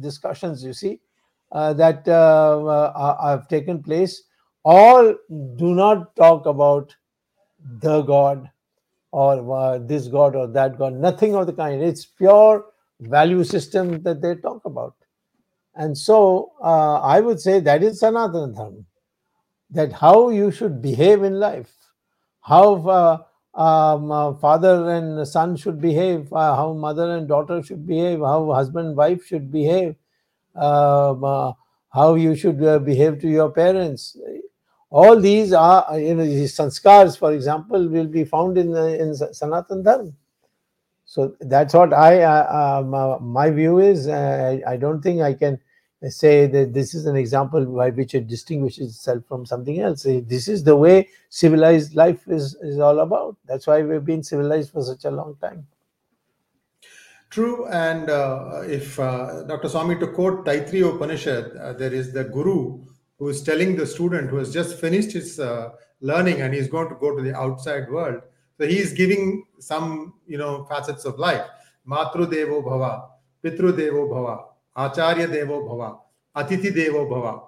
[0.00, 0.94] discussions you see.
[0.94, 1.09] uh,
[1.52, 4.22] that have taken place.
[4.64, 5.14] All
[5.56, 6.94] do not talk about
[7.80, 8.50] the god
[9.12, 10.94] or uh, this god or that god.
[10.94, 11.82] Nothing of the kind.
[11.82, 12.66] It's pure
[13.00, 14.94] value system that they talk about.
[15.74, 18.78] And so uh, I would say that is Sanatana Dharma,
[19.70, 21.72] that how you should behave in life,
[22.42, 23.22] how uh,
[23.54, 28.52] um, uh, father and son should behave, uh, how mother and daughter should behave, how
[28.52, 29.94] husband and wife should behave,
[30.54, 31.52] um, uh,
[31.92, 34.16] how you should uh, behave to your parents.
[34.90, 39.82] All these are, you know, these sanskars, for example, will be found in in Sanatan
[39.82, 40.12] Dharma.
[41.04, 44.08] So that's what I, uh, um, my view is.
[44.08, 45.58] I don't think I can
[46.08, 50.04] say that this is an example by which it distinguishes itself from something else.
[50.04, 53.36] This is the way civilized life is, is all about.
[53.44, 55.66] That's why we've been civilized for such a long time.
[57.30, 59.68] True, and uh, if uh, Dr.
[59.68, 62.84] Swamy to quote Taittiriya Upanishad, uh, there is the guru
[63.20, 66.88] who is telling the student who has just finished his uh, learning and he's going
[66.88, 68.20] to go to the outside world.
[68.58, 71.44] So he is giving some, you know, facets of life.
[71.86, 73.08] Matru Devo Bhava,
[73.44, 74.44] Pitru Devo Bhava,
[74.76, 75.98] Acharya Devo Bhava,
[76.36, 77.44] Atithi Devo Bhava.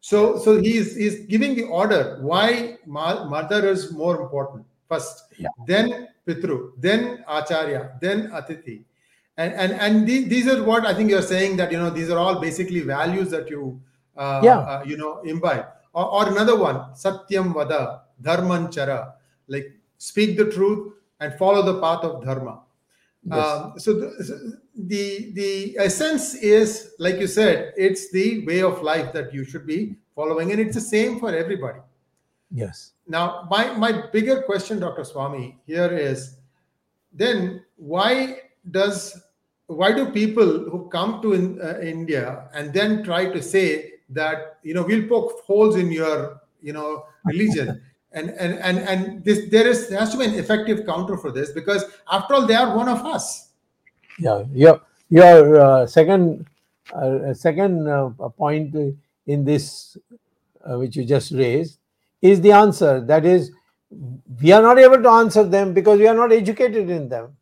[0.00, 5.48] So, so he's, he's giving the order why mother is more important first, yeah.
[5.66, 8.84] then Pitru, then Acharya, then Atithi.
[9.38, 12.10] And, and, and these, these are what I think you're saying that, you know, these
[12.10, 13.80] are all basically values that you,
[14.16, 14.58] uh, yeah.
[14.58, 15.66] Uh, you know, imbibe.
[15.92, 19.12] Or, or another one, Satyam Vada, Dharmanchara,
[19.48, 22.62] like speak the truth and follow the path of Dharma.
[23.28, 23.46] Yes.
[23.46, 29.12] Um, so the, the the essence is like you said it's the way of life
[29.14, 31.80] that you should be following and it's the same for everybody
[32.52, 36.36] yes now my my bigger question dr swamy here is
[37.12, 38.38] then why
[38.70, 39.22] does
[39.66, 44.58] why do people who come to in, uh, india and then try to say that
[44.62, 49.48] you know we'll poke holes in your you know religion and and and and this
[49.50, 52.54] there is there has to be an effective counter for this because after all they
[52.54, 53.46] are one of us
[54.18, 56.46] yeah, your your uh, second
[56.94, 58.74] uh, second uh, point
[59.26, 59.96] in this,
[60.64, 61.78] uh, which you just raised,
[62.22, 63.00] is the answer.
[63.00, 63.52] That is,
[64.40, 67.36] we are not able to answer them because we are not educated in them.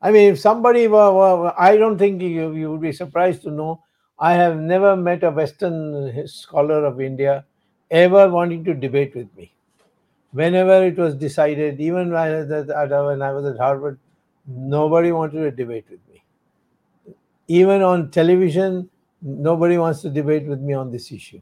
[0.00, 3.82] I mean, if somebody were, I don't think you, you would be surprised to know.
[4.18, 7.44] I have never met a Western scholar of India
[7.90, 9.52] ever wanting to debate with me.
[10.32, 13.98] Whenever it was decided, even when I was at Harvard,
[14.46, 16.22] nobody wanted to debate with me.
[17.48, 18.90] Even on television,
[19.22, 21.40] nobody wants to debate with me on this issue.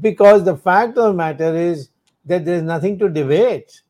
[0.00, 1.90] Because the fact of the matter is
[2.24, 3.82] that there's nothing to debate.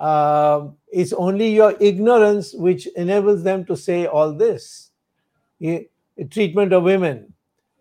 [0.00, 4.90] Uh, it's only your ignorance which enables them to say all this.
[6.30, 7.32] treatment of women.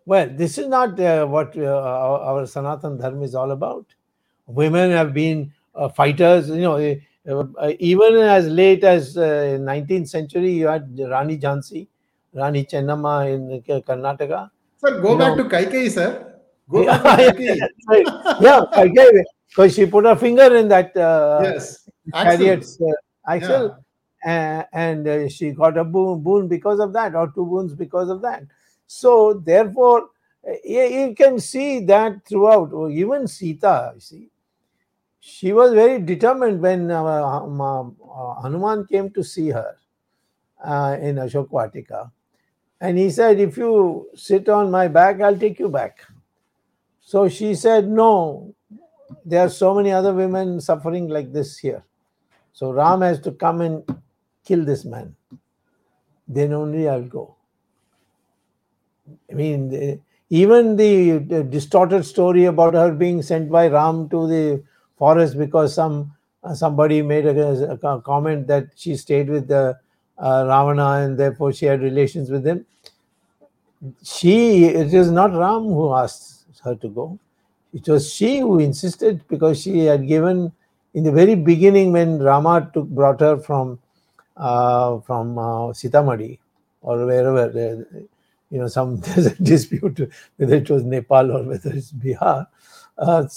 [0.06, 3.86] Well, this is not uh, what uh, our, our Sanatan Dharma is all about.
[4.48, 10.52] Women have been uh, fighters, you know, uh, even as late as uh, 19th century,
[10.52, 11.88] you had Rani Jhansi,
[12.34, 14.50] Rani Chennamma in Karnataka.
[14.78, 16.40] Sir, go you back know, to Kaikeyi, sir.
[16.70, 18.42] Go yeah, back to Kaikeyi.
[18.42, 23.78] yeah, Kaikeyi, because she put her finger in that uh, yes, chariot's uh, axle,
[24.26, 24.66] yeah.
[24.74, 28.22] and, uh, she got a boon, boon because of that, or two boons because of
[28.22, 28.44] that.
[28.88, 30.10] So, therefore,
[30.64, 32.72] you can see that throughout.
[32.92, 34.30] Even Sita, you see,
[35.20, 39.78] she was very determined when uh, um, uh, Hanuman came to see her
[40.64, 42.12] uh, in Ashok Vatika.
[42.82, 46.00] And he said, If you sit on my back, I'll take you back.
[47.02, 48.56] So she said, No,
[49.26, 51.84] there are so many other women suffering like this here.
[52.54, 53.84] So Ram has to come and
[54.46, 55.16] kill this man.
[56.28, 57.36] Then only I'll go.
[59.30, 64.64] I mean, even the, distorted story about her being sent by Ram to the
[64.98, 69.78] forest because some uh, somebody made a, a, comment that she stayed with the
[70.18, 72.66] uh, Ravana and therefore she had relations with him.
[74.04, 77.20] She, it is not Ram who asked her to go.
[77.74, 80.52] It was she who insisted because she had given
[80.94, 83.80] in the very beginning when Rama took brought her from
[84.38, 86.40] uh, from uh, Sitamarhi
[86.82, 88.00] or wherever uh,
[88.50, 92.48] you know some there's a dispute whether it was Nepal or whether it's Bihar.
[92.98, 93.28] Uh,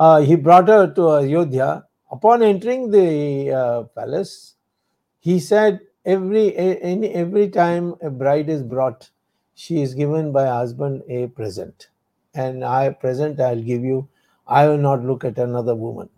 [0.00, 1.84] uh, he brought her to Ayodhya.
[2.10, 4.54] Upon entering the uh, palace,
[5.20, 9.10] he said, every, any, every time a bride is brought,
[9.54, 11.88] she is given by husband a present.
[12.34, 14.08] And I present I'll give you.
[14.46, 16.08] I will not look at another woman.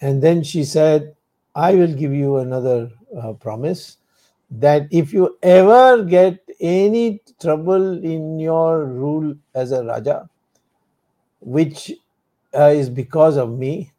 [0.00, 1.16] And then she said,
[1.54, 3.98] I will give you another uh, promise
[4.50, 10.28] that if you ever get any trouble in your rule as a Raja,
[11.40, 11.92] which
[12.54, 13.92] uh, is because of me,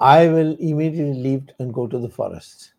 [0.00, 2.72] I will immediately leave and go to the forest.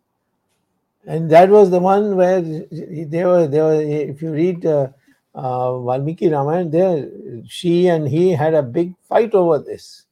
[1.06, 4.88] and that was the one where they were they were if you read uh,
[5.34, 7.08] uh, Valmiki Ramayana there
[7.46, 10.04] she and he had a big fight over this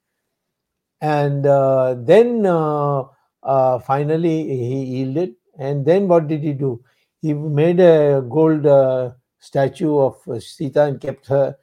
[1.00, 3.04] and uh, then uh,
[3.42, 5.34] uh, finally he yielded.
[5.58, 6.82] And then what did he do?
[7.20, 11.56] He made a gold uh, statue of Sita and kept her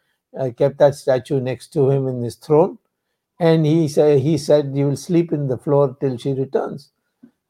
[0.57, 2.77] kept that statue next to him in his throne.
[3.39, 6.91] And he said he said you will sleep in the floor till she returns.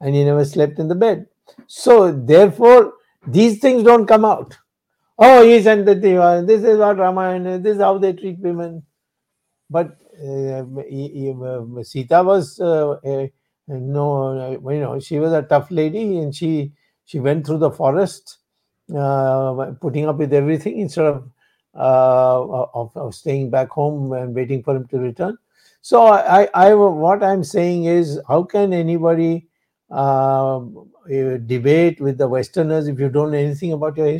[0.00, 1.26] And he never slept in the bed.
[1.66, 2.94] So therefore,
[3.26, 4.56] these things don't come out.
[5.18, 5.94] Oh, he sent the
[6.46, 8.82] this is what Ramayana, this is how they treat women.
[9.68, 12.96] But uh, uh, Sita was uh,
[13.68, 16.72] no, you know, she was a tough lady, and she
[17.04, 18.38] she went through the forest,
[18.96, 21.30] uh, putting up with everything instead of,
[21.74, 25.36] uh, of, of staying back home and waiting for him to return.
[25.80, 29.46] So I, I, what I'm saying is, how can anybody
[29.90, 30.60] uh,
[31.46, 34.18] debate with the Westerners if you don't know anything about your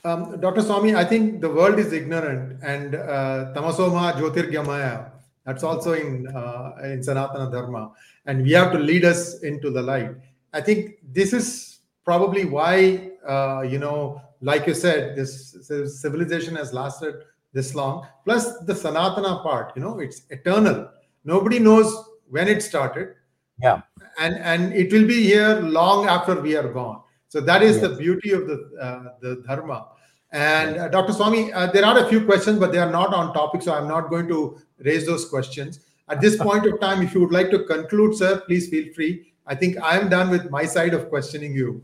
[0.03, 0.61] Um, Dr.
[0.61, 5.11] Swamy, I think the world is ignorant, and uh, tamasoma jyotirgamaya.
[5.45, 7.91] That's also in uh, in Sanatana Dharma,
[8.25, 10.11] and we have to lead us into the light.
[10.53, 16.55] I think this is probably why uh, you know, like you said, this, this civilization
[16.55, 17.15] has lasted
[17.53, 18.07] this long.
[18.25, 20.89] Plus the Sanatana part, you know, it's eternal.
[21.23, 21.93] Nobody knows
[22.29, 23.15] when it started
[23.61, 23.81] yeah
[24.19, 27.01] and and it will be here long after we are gone
[27.31, 27.87] so that is yes.
[27.87, 29.87] the beauty of the uh, the dharma.
[30.33, 33.33] And uh, dr swamy uh, there are a few questions but they are not on
[33.33, 35.79] topic so i'm not going to raise those questions.
[36.09, 39.33] At this point of time if you would like to conclude sir please feel free.
[39.47, 41.81] I think i am done with my side of questioning you.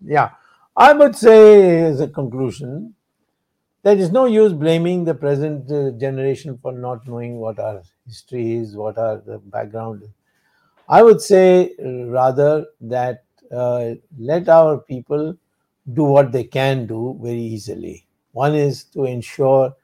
[0.00, 0.30] Yeah.
[0.74, 2.94] I would say as a conclusion
[3.82, 8.54] there is no use blaming the present uh, generation for not knowing what our history
[8.54, 9.18] is what our
[9.56, 10.02] background.
[10.02, 10.10] Is
[10.88, 15.36] I would say rather that uh, let our people
[15.92, 18.06] do what they can do very easily.
[18.32, 19.74] One is to ensure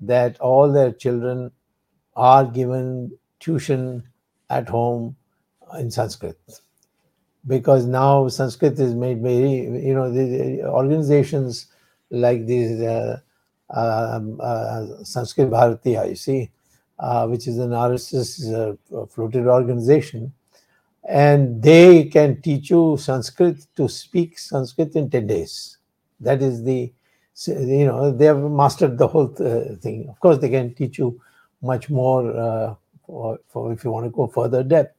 [0.00, 1.52] that all their children
[2.16, 4.02] are given tuition
[4.50, 5.16] at home
[5.78, 6.38] in Sanskrit.
[7.46, 11.66] Because now Sanskrit is made very, you know, the organizations
[12.10, 13.18] like these uh,
[13.70, 16.50] um, uh, Sanskrit Bharatiya, you see,
[16.98, 20.32] uh, which is an RSS uh, floated organization,
[21.08, 25.78] and they can teach you Sanskrit to speak Sanskrit in 10 days.
[26.20, 26.92] That is the,
[27.46, 30.08] you know, they have mastered the whole th- thing.
[30.08, 31.20] Of course, they can teach you
[31.60, 32.74] much more uh,
[33.06, 34.96] for, for if you want to go further depth.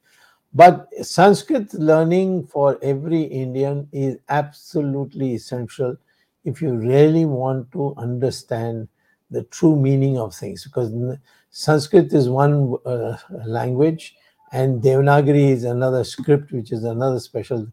[0.54, 5.98] But Sanskrit learning for every Indian is absolutely essential
[6.44, 8.88] if you really want to understand
[9.32, 10.92] the true meaning of things because
[11.50, 14.16] Sanskrit is one uh, language
[14.54, 17.68] and Devanagari is another script, which is another special,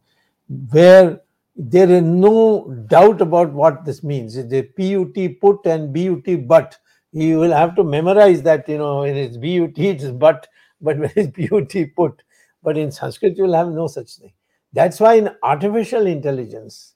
[0.71, 1.21] where
[1.57, 4.35] there is no doubt about what this means.
[4.35, 6.79] The PUT put and BUT but.
[7.13, 10.49] You will have to memorize that, you know, when it's BUT, it's but,
[10.81, 12.23] but when it's BUT put.
[12.63, 14.33] But in Sanskrit, you will have no such thing.
[14.73, 16.95] That's why in artificial intelligence,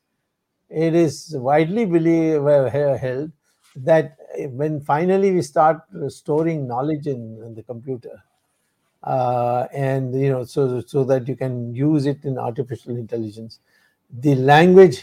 [0.70, 3.32] it is widely believed, uh, held
[3.76, 4.16] that
[4.50, 8.22] when finally we start storing knowledge in, in the computer,
[9.04, 13.60] uh, and you know so so that you can use it in artificial intelligence
[14.10, 15.02] the language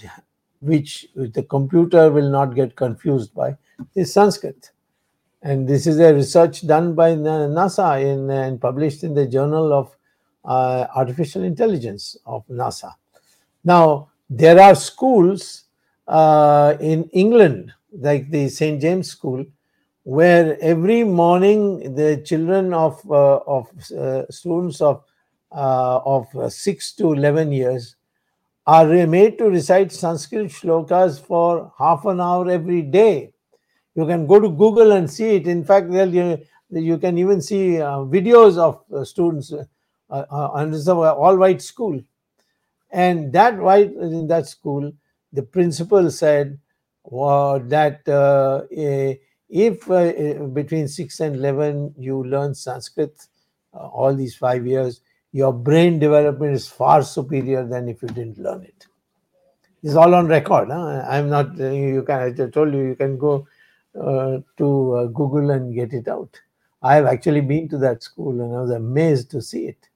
[0.61, 3.57] which the computer will not get confused by,
[3.95, 4.71] is Sanskrit.
[5.41, 9.95] And this is a research done by NASA in, and published in the Journal of
[10.45, 12.93] uh, Artificial Intelligence of NASA.
[13.63, 15.63] Now, there are schools
[16.07, 18.79] uh, in England, like the St.
[18.79, 19.45] James School,
[20.03, 25.03] where every morning the children of, uh, of uh, students of,
[25.51, 27.95] uh, of 6 to 11 years
[28.65, 33.33] are made to recite Sanskrit shlokas for half an hour every day
[33.95, 35.47] you can go to Google and see it.
[35.47, 36.39] In fact, you,
[36.69, 39.65] you can even see uh, videos of uh, students, uh,
[40.09, 41.99] uh, and it's an all white school.
[42.91, 44.91] And that white in that school,
[45.33, 46.59] the principal said
[47.09, 48.63] that uh,
[49.51, 53.27] if uh, between 6 and 11 you learn Sanskrit
[53.73, 55.01] all these five years,
[55.33, 58.87] your brain development is far superior than if you didn't learn it.
[59.83, 60.69] It's all on record.
[60.69, 61.05] Huh?
[61.07, 63.47] I'm not, you can, I told you, you can go
[63.99, 66.39] uh, to uh, Google and get it out.
[66.81, 69.89] I have actually been to that school and I was amazed to see it.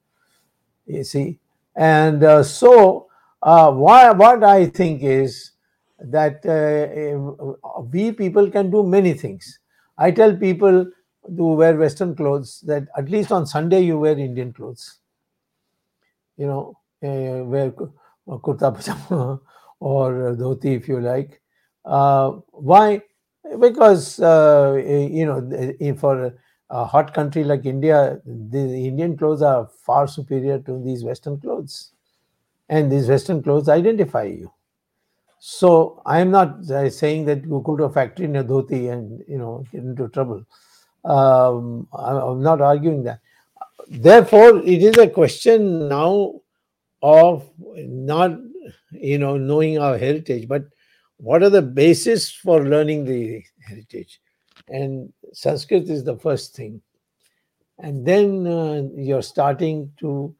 [0.86, 1.40] You see,
[1.76, 3.08] and uh, so
[3.42, 5.52] uh, what I think is
[6.12, 9.60] that uh, we people can do many things.
[9.98, 10.86] I tell people
[11.24, 15.00] who wear Western clothes that at least on Sunday you wear Indian clothes.
[16.38, 17.72] You know, uh, wear
[18.28, 19.40] kurta pajama
[19.80, 21.42] or dhoti if you like.
[22.52, 23.02] why?
[23.60, 26.34] because uh, you know for
[26.72, 31.94] a hot country like india the indian clothes are far superior to these western clothes
[32.70, 34.52] and these western clothes identify you
[35.48, 38.92] so i am not uh, saying that you go to a factory in a dhoti
[38.92, 40.44] and you know get into trouble.
[41.04, 43.20] Um, i'm not arguing that.
[43.88, 46.42] Therefore it is a question now
[47.04, 48.32] of not
[48.92, 50.64] you know knowing our heritage but
[51.18, 54.20] what are the basis for learning the heritage?
[54.68, 56.82] And sanskrit is the first thing.
[57.78, 60.36] And then uh, you're starting to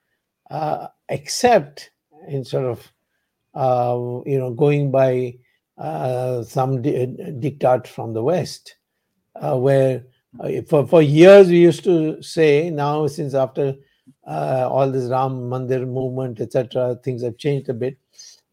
[0.50, 1.92] uh, accept
[2.44, 2.92] sort of
[3.56, 3.96] uh,
[4.26, 5.36] you know going by
[5.78, 7.08] uh, some di-
[7.40, 8.76] diktat from the west
[9.36, 10.04] uh, where
[10.40, 13.76] uh, for, for years we used to say now since after
[14.28, 17.98] all this ram mandir movement etc things have changed a bit.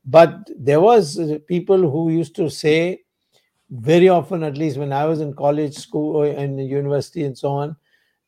[0.04, 3.02] But there was uh, people who used to say
[3.70, 7.74] very often at least when i was in college school and university and so on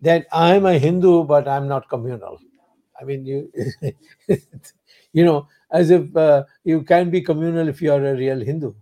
[0.01, 2.39] that i'm a hindu but i'm not communal.
[3.01, 3.53] I mean you
[5.13, 5.49] you know
[5.81, 8.73] as if uh, you can be communal if you are a real hindu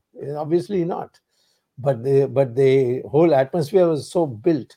[0.44, 1.20] obviously not
[1.78, 4.76] but the but the whole atmosphere was so built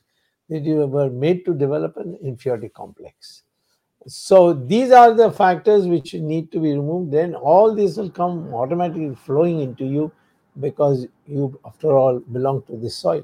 [0.50, 3.44] that you were made to develop an inferiority complex
[4.08, 7.12] so these are the factors which need to be removed.
[7.12, 10.12] Then all this will come automatically flowing into you
[10.60, 13.24] because you, after all, belong to this soil.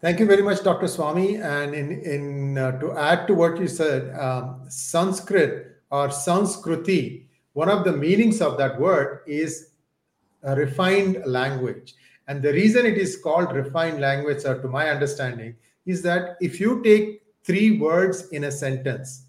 [0.00, 0.86] Thank you very much, Dr.
[0.86, 1.40] Swamy.
[1.40, 7.68] And in, in uh, to add to what you said, um, Sanskrit or Sanskriti, one
[7.68, 9.68] of the meanings of that word is
[10.42, 11.94] a refined language.
[12.26, 15.54] And the reason it is called refined language, sir, to my understanding,
[15.86, 19.26] is that if you take three words in a sentence.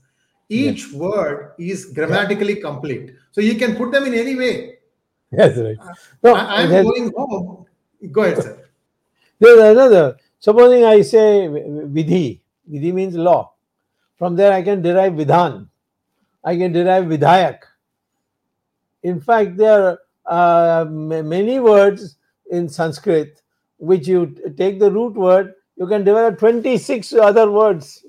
[0.50, 0.94] Each yes.
[0.94, 2.62] word is grammatically yeah.
[2.62, 3.16] complete.
[3.32, 4.78] So you can put them in any way.
[5.32, 5.78] Yes, right.
[5.80, 7.66] Uh, no, I, am going home.
[8.12, 8.60] Go ahead, sir.
[9.40, 10.18] There's another.
[10.40, 12.42] Supposing I say vidhi.
[12.70, 13.54] Vidhi means law.
[14.18, 15.68] From there I can derive vidhan.
[16.44, 17.60] I can derive vidhayak.
[19.04, 22.18] In fact, there are uh, many words
[22.52, 23.42] in Sanskrit
[23.78, 28.06] which you take the root word you can develop 26 other words.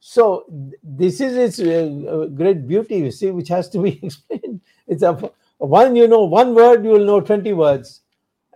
[0.00, 0.44] So
[0.82, 4.60] this is its uh, great beauty, you see, which has to be explained.
[4.86, 5.12] It's a
[5.58, 8.02] one, you know, one word, you will know 20 words.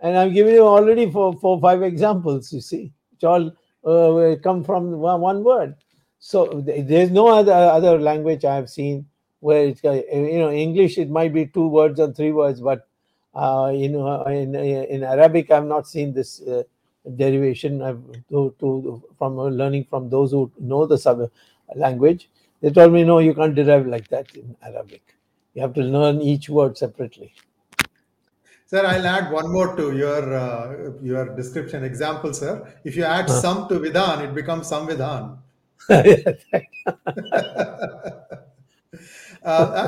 [0.01, 3.51] And I'm giving you already four, four five examples, you see, which all
[3.85, 5.75] uh, come from one, one word.
[6.19, 9.05] So there's no other other language I have seen
[9.39, 12.87] where it's uh, you know English it might be two words or three words, but
[13.33, 16.63] uh, you know in in Arabic I've not seen this uh,
[17.15, 17.79] derivation
[18.29, 21.31] to, to from learning from those who know the sub
[21.75, 22.29] language.
[22.61, 25.15] They told me, no, you can't derive like that in Arabic.
[25.53, 27.33] You have to learn each word separately.
[28.65, 32.71] Sir, I'll add one more to your uh, your description example, sir.
[32.83, 33.41] If you add huh.
[33.41, 35.37] some to Vidhan, it becomes Samvidhan.
[35.89, 36.33] uh,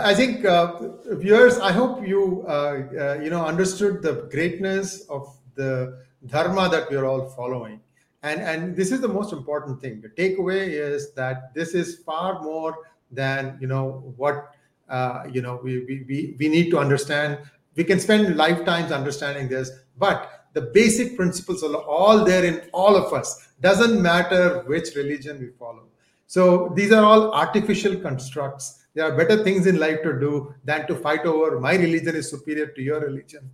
[0.04, 0.80] I think uh,
[1.12, 6.90] viewers, I hope you uh, uh, you know understood the greatness of the dharma that
[6.90, 7.82] we are all following.
[8.24, 10.00] And, and this is the most important thing.
[10.00, 12.78] The takeaway is that this is far more
[13.12, 14.52] than you know what
[14.92, 17.40] uh, you know, we, we, we, we need to understand.
[17.76, 22.96] We can spend lifetimes understanding this, but the basic principles are all there in all
[22.96, 23.50] of us.
[23.62, 25.84] Doesn't matter which religion we follow.
[26.28, 28.86] So these are all artificial constructs.
[28.94, 32.30] There are better things in life to do than to fight over my religion is
[32.30, 33.50] superior to your religion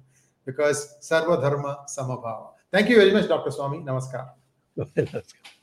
[0.46, 2.50] because sarva dharma samabhava.
[2.72, 3.52] Thank you very much, Dr.
[3.52, 3.84] Swamy.
[3.84, 4.30] Namaskar.